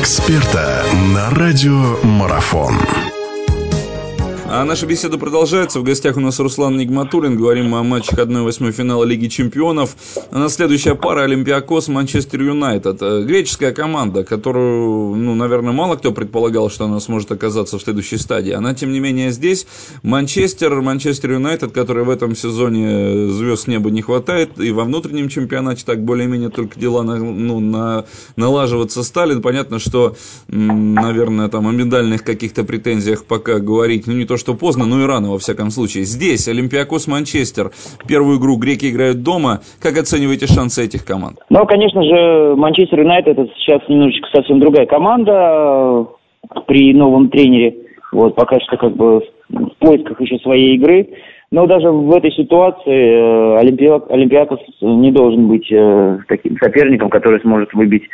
эксперта 0.00 0.82
на 1.12 1.28
радио 1.28 1.98
Марафон. 2.02 3.19
А 4.52 4.64
наша 4.64 4.84
беседа 4.84 5.16
продолжается. 5.16 5.78
В 5.78 5.84
гостях 5.84 6.16
у 6.16 6.20
нас 6.20 6.40
Руслан 6.40 6.76
Нигматулин. 6.76 7.36
Говорим 7.36 7.68
мы 7.68 7.78
о 7.78 7.82
матчах 7.84 8.18
1-8 8.18 8.72
финала 8.72 9.04
Лиги 9.04 9.28
Чемпионов. 9.28 9.94
У 10.32 10.38
нас 10.38 10.54
следующая 10.54 10.96
пара 10.96 11.20
Олимпиакос 11.22 11.86
Манчестер 11.86 12.42
Юнайтед. 12.42 13.00
Э, 13.00 13.22
греческая 13.22 13.70
команда, 13.72 14.24
которую, 14.24 15.14
ну, 15.14 15.36
наверное, 15.36 15.72
мало 15.72 15.94
кто 15.94 16.10
предполагал, 16.10 16.68
что 16.68 16.86
она 16.86 16.98
сможет 16.98 17.30
оказаться 17.30 17.78
в 17.78 17.82
следующей 17.82 18.16
стадии. 18.16 18.50
Она, 18.50 18.74
тем 18.74 18.90
не 18.90 18.98
менее, 18.98 19.30
здесь. 19.30 19.68
Манчестер, 20.02 20.80
Манчестер 20.80 21.30
Юнайтед, 21.30 21.70
который 21.70 22.02
в 22.02 22.10
этом 22.10 22.34
сезоне 22.34 23.28
звезд 23.28 23.68
неба 23.68 23.92
не 23.92 24.02
хватает. 24.02 24.58
И 24.58 24.72
во 24.72 24.82
внутреннем 24.82 25.28
чемпионате 25.28 25.84
так 25.86 26.04
более-менее 26.04 26.48
только 26.50 26.76
дела 26.76 27.04
на, 27.04 27.18
ну, 27.18 27.60
на, 27.60 28.04
налаживаться 28.34 29.04
стали. 29.04 29.38
Понятно, 29.38 29.78
что, 29.78 30.16
наверное, 30.48 31.46
там 31.46 31.68
о 31.68 31.70
медальных 31.70 32.24
каких-то 32.24 32.64
претензиях 32.64 33.24
пока 33.26 33.60
говорить, 33.60 34.08
ну, 34.08 34.14
не 34.14 34.24
то, 34.24 34.39
что 34.40 34.54
поздно, 34.54 34.86
но 34.86 35.02
и 35.02 35.06
рано, 35.06 35.30
во 35.30 35.38
всяком 35.38 35.70
случае. 35.70 36.04
Здесь 36.04 36.48
Олимпиакос 36.48 37.06
Манчестер. 37.06 37.70
Первую 38.08 38.38
игру 38.38 38.56
греки 38.56 38.90
играют 38.90 39.22
дома. 39.22 39.60
Как 39.80 39.98
оцениваете 39.98 40.46
шансы 40.46 40.84
этих 40.84 41.04
команд? 41.04 41.38
Ну, 41.50 41.64
конечно 41.66 42.02
же, 42.02 42.56
Манчестер 42.56 43.00
Юнайтед 43.00 43.38
это 43.38 43.52
сейчас 43.58 43.80
немножечко 43.88 44.28
совсем 44.34 44.58
другая 44.58 44.86
команда 44.86 45.32
э, 45.32 46.04
при 46.66 46.94
новом 46.94 47.28
тренере. 47.28 47.76
Вот, 48.12 48.34
пока 48.34 48.58
что 48.60 48.76
как 48.76 48.96
бы 48.96 49.22
в 49.48 49.76
поисках 49.78 50.20
еще 50.20 50.38
своей 50.38 50.74
игры. 50.74 51.08
Но 51.52 51.66
даже 51.66 51.90
в 51.90 52.12
этой 52.12 52.32
ситуации 52.32 53.56
э, 53.56 53.58
Олимпиакос 53.58 54.60
не 54.80 55.10
должен 55.10 55.48
быть 55.48 55.70
э, 55.70 56.18
таким 56.28 56.56
соперником, 56.62 57.10
который 57.10 57.40
сможет 57.40 57.72
выбить 57.74 58.04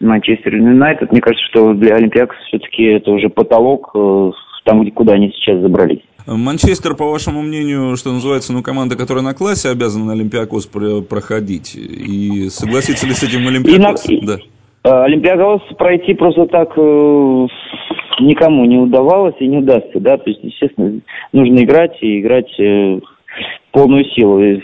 Манчестер 0.00 0.54
Юнайтед. 0.54 1.10
Мне 1.10 1.20
кажется, 1.20 1.46
что 1.50 1.74
для 1.74 1.96
Олимпиакоса 1.96 2.40
все-таки 2.48 2.84
это 2.84 3.10
уже 3.10 3.28
потолок 3.28 3.90
там, 4.66 4.88
куда 4.90 5.14
они 5.14 5.32
сейчас 5.32 5.60
забрались. 5.60 6.00
Манчестер, 6.26 6.94
по 6.94 7.08
вашему 7.08 7.40
мнению, 7.40 7.96
что 7.96 8.12
называется, 8.12 8.52
ну, 8.52 8.62
команда, 8.62 8.96
которая 8.96 9.22
на 9.22 9.32
классе 9.32 9.70
обязана 9.70 10.06
на 10.06 10.12
Олимпиакос 10.12 10.66
проходить. 11.08 11.76
И 11.76 12.48
согласится 12.50 13.06
ли 13.06 13.12
с 13.12 13.22
этим 13.22 13.46
Олимпиакос? 13.46 14.08
И 14.08 14.20
на... 14.20 14.26
да. 14.26 14.38
Э, 14.84 15.04
Олимпиакос 15.04 15.62
пройти 15.78 16.14
просто 16.14 16.46
так 16.46 16.72
э, 16.76 17.46
никому 18.20 18.64
не 18.64 18.76
удавалось 18.76 19.36
и 19.38 19.46
не 19.46 19.58
удастся, 19.58 20.00
да, 20.00 20.16
то 20.16 20.28
есть, 20.28 20.42
естественно, 20.42 21.00
нужно 21.32 21.62
играть 21.62 21.96
и 22.02 22.20
играть 22.20 22.50
э, 22.58 23.00
полную 23.70 24.04
силу. 24.06 24.60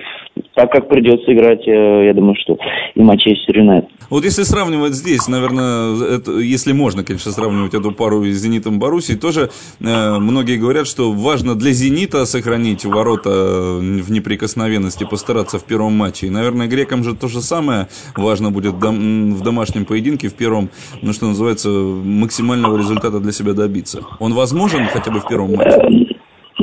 Так 0.54 0.70
как 0.70 0.88
придется 0.88 1.32
играть, 1.32 1.66
э, 1.66 2.06
я 2.06 2.12
думаю, 2.14 2.36
что 2.38 2.58
и 2.94 3.00
Манчестер 3.00 3.58
Юнайтед. 3.58 3.90
Вот 4.10 4.24
если 4.24 4.42
сравнивать 4.42 4.92
здесь, 4.92 5.26
наверное, 5.26 6.18
это, 6.18 6.32
если 6.32 6.72
можно, 6.72 7.04
конечно, 7.04 7.32
сравнивать 7.32 7.72
эту 7.72 7.92
пару 7.92 8.22
с 8.24 8.36
«Зенитом» 8.36 8.78
Боруссией, 8.78 9.18
тоже 9.18 9.48
э, 9.80 10.18
многие 10.18 10.58
говорят, 10.58 10.86
что 10.86 11.10
важно 11.10 11.54
для 11.54 11.72
«Зенита» 11.72 12.26
сохранить 12.26 12.84
ворота 12.84 13.30
в 13.30 14.10
неприкосновенности, 14.10 15.06
постараться 15.08 15.58
в 15.58 15.64
первом 15.64 15.94
матче. 15.94 16.26
И, 16.26 16.30
наверное, 16.30 16.66
грекам 16.66 17.02
же 17.02 17.14
то 17.14 17.28
же 17.28 17.40
самое 17.40 17.88
важно 18.14 18.50
будет 18.50 18.78
дом, 18.78 19.32
в 19.32 19.42
домашнем 19.42 19.86
поединке, 19.86 20.28
в 20.28 20.34
первом, 20.34 20.68
ну, 21.00 21.14
что 21.14 21.28
называется, 21.28 21.70
максимального 21.70 22.76
результата 22.76 23.20
для 23.20 23.32
себя 23.32 23.54
добиться. 23.54 24.02
Он 24.18 24.34
возможен 24.34 24.84
хотя 24.86 25.10
бы 25.10 25.20
в 25.20 25.28
первом 25.28 25.54
матче? 25.54 26.11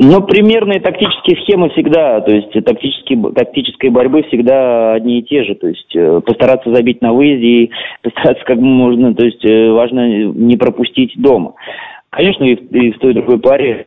Ну, 0.02 0.22
примерные 0.22 0.80
тактические 0.80 1.36
схемы 1.42 1.68
всегда, 1.70 2.22
то 2.22 2.34
есть 2.34 2.50
тактические, 2.52 3.22
тактической 3.34 3.90
борьбы 3.90 4.22
всегда 4.22 4.94
одни 4.94 5.18
и 5.18 5.22
те 5.22 5.44
же. 5.44 5.54
То 5.54 5.68
есть 5.68 5.94
э, 5.94 6.22
постараться 6.24 6.72
забить 6.72 7.02
на 7.02 7.12
выезде 7.12 7.46
и 7.46 7.70
постараться 8.02 8.42
как 8.46 8.56
можно, 8.56 9.14
то 9.14 9.26
есть 9.26 9.44
э, 9.44 9.70
важно 9.70 10.08
не 10.32 10.56
пропустить 10.56 11.12
дома. 11.20 11.52
Конечно, 12.10 12.44
и 12.44 12.56
и 12.70 12.92
в 12.92 12.98
той 12.98 13.14
другой 13.14 13.38
паре 13.38 13.86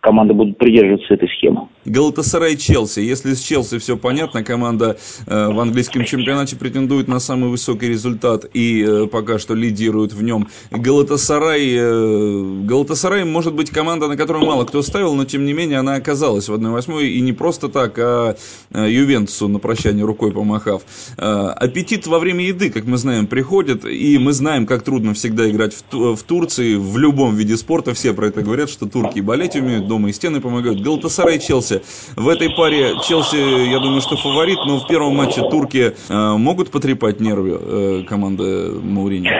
команды 0.00 0.34
будут 0.34 0.58
придерживаться 0.58 1.14
этой 1.14 1.28
схемы. 1.28 1.68
Галатасарай 1.84 2.56
Челси. 2.56 3.00
Если 3.00 3.34
с 3.34 3.40
Челси 3.40 3.78
все 3.78 3.96
понятно, 3.96 4.42
команда 4.42 4.98
э, 5.26 5.48
в 5.48 5.58
английском 5.60 6.04
чемпионате 6.04 6.56
претендует 6.56 7.08
на 7.08 7.20
самый 7.20 7.50
высокий 7.50 7.88
результат 7.88 8.44
и 8.52 8.84
э, 8.86 9.06
пока 9.06 9.38
что 9.38 9.54
лидирует 9.54 10.12
в 10.12 10.22
нем. 10.22 10.48
Галатасарай, 10.70 11.74
э, 11.74 12.60
Галатасарай 12.64 13.24
может 13.24 13.54
быть 13.54 13.70
команда, 13.70 14.08
на 14.08 14.16
которую 14.16 14.44
мало 14.44 14.64
кто 14.64 14.82
ставил, 14.82 15.14
но 15.14 15.24
тем 15.24 15.44
не 15.44 15.52
менее 15.52 15.78
она 15.78 15.94
оказалась 15.94 16.48
в 16.48 16.54
1-8 16.54 17.06
и 17.06 17.20
не 17.20 17.32
просто 17.32 17.68
так, 17.68 17.98
а 17.98 18.36
э, 18.72 18.90
Ювентусу 18.90 19.48
на 19.48 19.58
прощание 19.60 20.04
рукой 20.04 20.32
помахав. 20.32 20.82
Э, 21.16 21.52
аппетит 21.56 22.06
во 22.06 22.18
время 22.18 22.44
еды, 22.44 22.70
как 22.70 22.84
мы 22.86 22.96
знаем, 22.96 23.26
приходит, 23.26 23.84
и 23.84 24.18
мы 24.18 24.32
знаем, 24.32 24.66
как 24.66 24.82
трудно 24.82 25.14
всегда 25.14 25.48
играть 25.48 25.74
в, 25.74 26.16
в 26.16 26.22
Турции, 26.24 26.74
в 26.74 26.98
любом 26.98 27.36
виде 27.36 27.56
спорта, 27.62 27.94
все 27.94 28.12
про 28.12 28.26
это 28.26 28.42
говорят, 28.42 28.68
что 28.68 28.86
турки 28.86 29.20
болеть 29.20 29.56
умеют, 29.56 29.86
дома 29.86 30.08
и 30.08 30.12
стены 30.12 30.40
помогают. 30.40 30.82
Галатасарай 30.82 31.38
Челси. 31.38 31.82
В 32.16 32.28
этой 32.28 32.50
паре 32.50 32.94
Челси, 33.06 33.70
я 33.70 33.78
думаю, 33.78 34.00
что 34.00 34.16
фаворит, 34.16 34.58
но 34.66 34.78
в 34.78 34.88
первом 34.88 35.16
матче 35.16 35.40
турки 35.48 35.92
э, 35.92 36.36
могут 36.36 36.70
потрепать 36.70 37.20
нервы 37.20 37.58
э, 37.60 38.02
команды 38.08 38.72
Маурини? 38.82 39.30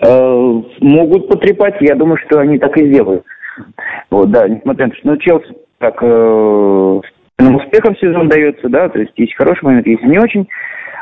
Э, 0.00 0.62
могут 0.80 1.28
потрепать, 1.28 1.74
я 1.80 1.96
думаю, 1.96 2.18
что 2.26 2.38
они 2.38 2.58
так 2.58 2.76
и 2.78 2.86
сделают. 2.86 3.24
Вот, 4.10 4.30
да, 4.30 4.48
несмотря 4.48 4.86
на 4.86 4.92
то, 4.92 4.98
что 4.98 5.08
ну, 5.08 5.16
Челси 5.16 5.54
так 5.78 6.02
э, 6.02 7.00
успехом 7.38 7.96
сезон 7.96 8.28
дается, 8.28 8.68
да, 8.68 8.88
то 8.88 9.00
есть 9.00 9.12
есть 9.16 9.34
хороший 9.34 9.64
момент, 9.64 9.86
есть 9.86 10.02
не 10.04 10.18
очень. 10.18 10.48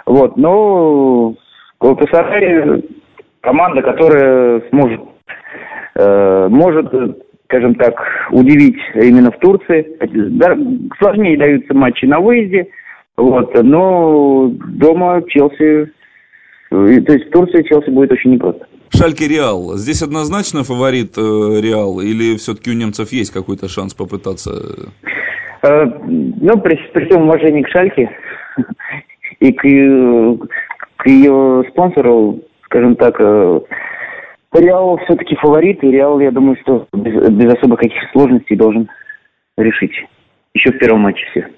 Вот, 0.06 0.37
но 0.37 1.34
Галатасарай 1.81 2.82
команда, 3.43 3.82
которая 3.82 4.62
сможет 4.71 5.00
может, 5.94 6.92
скажем 7.53 7.75
так, 7.75 7.94
удивить 8.30 8.78
именно 8.94 9.30
в 9.30 9.38
Турции. 9.38 9.86
Сложнее 10.98 11.36
даются 11.36 11.75
матчи 11.75 12.06
на 12.06 12.19
выезде, 12.19 12.69
вот, 13.16 13.54
но 13.62 14.50
дома 14.69 15.22
Челси, 15.28 15.82
э, 15.82 17.00
то 17.02 17.12
есть 17.12 17.26
в 17.26 17.31
Турции 17.31 17.62
Челси 17.62 17.91
будет 17.91 18.10
очень 18.10 18.32
непросто. 18.32 18.66
Шальки 18.94 19.25
Реал. 19.25 19.76
Здесь 19.76 20.02
однозначно 20.02 20.64
фаворит 20.64 21.19
э, 21.19 21.20
Реал 21.20 22.00
или 22.00 22.36
все-таки 22.36 22.70
у 22.70 22.75
немцев 22.75 23.12
есть 23.12 23.32
какой-то 23.32 23.69
шанс 23.69 23.92
попытаться? 23.92 24.50
Э, 25.62 25.84
ну, 26.06 26.58
при, 26.58 26.76
при 26.94 27.04
всем 27.04 27.28
уважении 27.28 27.62
к 27.62 27.69
Шальке 27.69 28.10
и 29.41 29.52
к, 29.52 29.60
к 30.97 31.06
ее 31.06 31.64
спонсору, 31.70 32.41
скажем 32.64 32.97
так, 32.97 33.20
Реал 34.52 34.98
все-таки 35.04 35.34
фаворит, 35.36 35.82
и 35.82 35.90
Реал, 35.90 36.20
я 36.20 36.30
думаю, 36.30 36.56
что 36.62 36.86
без, 36.92 37.30
без 37.30 37.54
особых 37.54 37.80
каких 37.80 38.02
сложностей 38.12 38.56
должен 38.56 38.88
решить. 39.56 39.94
Еще 40.54 40.72
в 40.72 40.78
первом 40.78 41.00
матче 41.00 41.24
все. 41.30 41.48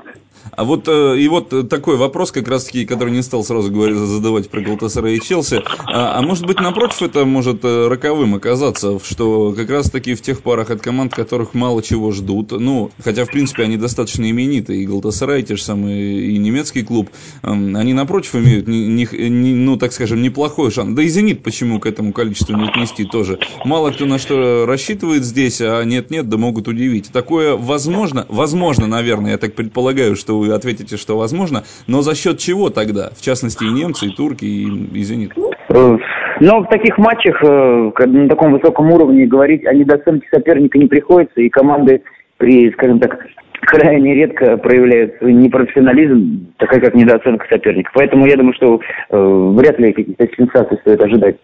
А 0.53 0.65
вот 0.65 0.88
э, 0.88 1.19
и 1.19 1.28
вот 1.28 1.69
такой 1.69 1.97
вопрос, 1.97 2.32
как 2.32 2.49
раз 2.49 2.65
таки, 2.65 2.84
который 2.87 3.12
не 3.12 3.22
стал 3.22 3.44
сразу 3.44 3.71
говорить, 3.71 3.97
задавать 3.97 4.50
про 4.50 4.60
Галтасара 4.60 5.10
и 5.10 5.21
Челси. 5.21 5.62
А, 5.87 6.19
а 6.19 6.22
может 6.22 6.47
быть, 6.47 6.60
напротив, 6.60 7.03
это 7.03 7.25
может 7.25 7.65
э, 7.65 7.88
роковым 7.88 8.34
оказаться, 8.34 8.99
что 9.05 9.53
как 9.56 9.71
раз 9.71 9.91
таки 9.91 10.15
в 10.15 10.22
тех 10.22 10.43
парах 10.43 10.71
от 10.71 10.81
команд, 10.81 11.15
которых 11.15 11.55
мало 11.55 11.82
чего 11.82 12.12
ждут, 12.12 12.53
ну, 12.53 12.91
хотя, 13.03 13.25
в 13.25 13.28
принципе, 13.28 13.65
они 13.65 13.77
достаточно 13.77 14.28
имениты, 14.31 14.77
и 14.77 14.87
Галтасарай, 14.87 15.43
те 15.43 15.56
же 15.56 15.62
самые, 15.62 16.31
и 16.31 16.38
немецкий 16.38 16.82
клуб, 16.82 17.11
они, 17.43 17.93
напротив, 17.93 18.34
имеют, 18.37 18.69
не, 18.69 18.87
не, 18.87 19.55
ну, 19.55 19.76
так 19.76 19.93
скажем, 19.93 20.22
неплохой 20.22 20.71
шанс. 20.71 20.94
Да 20.94 21.03
и 21.03 21.09
«Зенит» 21.09 21.43
почему 21.43 21.81
к 21.81 21.87
этому 21.87 22.12
количеству 22.12 22.56
не 22.56 22.69
отнести 22.69 23.05
тоже. 23.05 23.38
Мало 23.65 23.91
кто 23.91 24.06
на 24.06 24.19
что 24.19 24.66
рассчитывает 24.66 25.25
здесь, 25.25 25.61
а 25.61 25.82
нет-нет, 25.82 26.28
да 26.28 26.37
могут 26.37 26.69
удивить. 26.69 27.11
Такое 27.12 27.56
возможно, 27.56 28.26
возможно, 28.28 28.87
наверное, 28.87 29.32
я 29.32 29.38
так 29.38 29.55
предполагаю, 29.55 30.16
что 30.16 30.34
вы 30.39 30.53
ответите, 30.53 30.97
что 30.97 31.17
возможно, 31.17 31.65
но 31.87 32.03
за 32.03 32.15
счет 32.15 32.39
чего 32.39 32.71
тогда? 32.71 33.11
В 33.17 33.22
частности, 33.22 33.65
и 33.65 33.71
немцы, 33.71 34.06
и 34.06 34.11
турки, 34.11 34.45
и, 34.45 34.67
и 34.67 35.03
«Зенит». 35.03 35.33
Э, 35.69 35.97
но 36.41 36.61
в 36.61 36.69
таких 36.69 36.99
матчах 36.99 37.43
э, 37.43 37.91
на 38.06 38.29
таком 38.29 38.53
высоком 38.53 38.91
уровне 38.91 39.26
говорить 39.26 39.64
о 39.67 39.73
недооценке 39.73 40.26
соперника 40.32 40.79
не 40.79 40.87
приходится, 40.87 41.41
и 41.41 41.49
команды 41.49 42.03
при, 42.38 42.70
скажем 42.73 42.99
так, 43.00 43.19
крайне 43.61 44.14
редко 44.14 44.56
проявляют 44.56 45.17
свой 45.19 45.32
непрофессионализм, 45.32 46.53
такая 46.59 46.81
как 46.81 46.94
недооценка 46.94 47.47
соперника. 47.49 47.91
Поэтому 47.94 48.26
я 48.26 48.37
думаю, 48.37 48.55
что 48.55 48.81
э, 49.11 49.53
вряд 49.56 49.79
ли 49.79 49.93
какие-то 49.93 50.29
сенсации 50.37 50.76
стоит 50.82 51.03
ожидать 51.03 51.37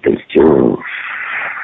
то 0.00 0.10
есть, 0.10 0.36
э, 0.36 0.40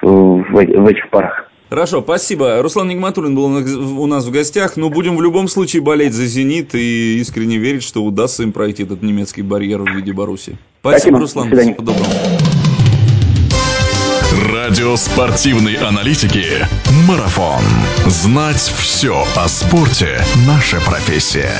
в, 0.03 0.45
в 0.53 0.87
этих 0.87 1.09
парах. 1.11 1.48
Хорошо, 1.69 2.01
спасибо. 2.03 2.63
Руслан 2.63 2.89
Нигматуллин 2.89 3.35
был 3.35 4.01
у 4.01 4.07
нас 4.07 4.25
в 4.25 4.31
гостях. 4.31 4.77
Но 4.77 4.89
будем 4.89 5.17
в 5.17 5.23
любом 5.23 5.49
случае 5.49 5.83
болеть 5.83 6.15
за 6.15 6.27
«Зенит» 6.27 6.75
и 6.75 7.19
искренне 7.21 7.59
верить, 7.59 7.83
что 7.83 8.03
удастся 8.03 8.43
им 8.43 8.53
пройти 8.53 8.85
этот 8.85 9.03
немецкий 9.03 9.43
барьер 9.43 9.83
в 9.83 9.95
виде 9.95 10.13
Баруси. 10.13 10.57
Спасибо, 10.81 11.17
спасибо. 11.17 11.19
Руслан. 11.19 11.51
Всего 11.51 11.83
доброго. 11.83 12.09
Радио 14.53 14.97
спортивной 14.97 15.75
аналитики 15.75 16.67
«Марафон». 17.07 17.65
Знать 18.07 18.73
все 18.79 19.25
о 19.35 19.49
спорте– 19.49 20.21
наша 20.47 20.81
профессия. 20.81 21.53